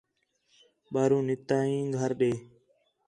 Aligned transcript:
ٻِاہروں 0.91 1.23
نِکتا 1.27 1.55
ہیں 1.67 1.81
گھر 1.97 2.11
ݙے 2.19 2.31